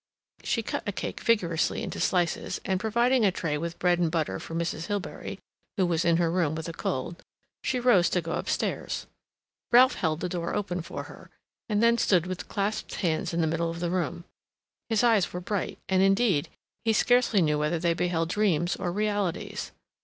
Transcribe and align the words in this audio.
She 0.41 0.63
cut 0.63 0.81
a 0.87 0.91
cake 0.91 1.19
vigorously 1.19 1.83
into 1.83 1.99
slices, 1.99 2.59
and 2.65 2.79
providing 2.79 3.23
a 3.23 3.31
tray 3.31 3.55
with 3.55 3.77
bread 3.77 3.99
and 3.99 4.09
butter 4.09 4.39
for 4.39 4.55
Mrs. 4.55 4.87
Hilbery, 4.87 5.37
who 5.77 5.85
was 5.85 6.03
in 6.03 6.17
her 6.17 6.31
room 6.31 6.55
with 6.55 6.67
a 6.67 6.73
cold, 6.73 7.21
she 7.63 7.79
rose 7.79 8.09
to 8.09 8.19
go 8.21 8.31
upstairs. 8.31 9.05
Ralph 9.71 9.93
held 9.93 10.21
the 10.21 10.27
door 10.27 10.55
open 10.55 10.81
for 10.81 11.03
her, 11.03 11.29
and 11.69 11.83
then 11.83 11.99
stood 11.99 12.25
with 12.25 12.47
clasped 12.47 12.95
hands 12.95 13.31
in 13.31 13.41
the 13.41 13.45
middle 13.47 13.69
of 13.69 13.79
the 13.79 13.91
room. 13.91 14.23
His 14.89 15.03
eyes 15.03 15.31
were 15.33 15.39
bright, 15.39 15.77
and, 15.87 16.01
indeed, 16.01 16.49
he 16.83 16.93
scarcely 16.93 17.39
knew 17.39 17.59
whether 17.59 17.77
they 17.77 17.93
beheld 17.93 18.29
dreams 18.29 18.75
or 18.75 18.91
realities. 18.91 19.71